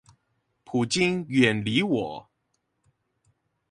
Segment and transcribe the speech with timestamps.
[0.03, 0.03] 普
[0.83, 2.27] 京遠離我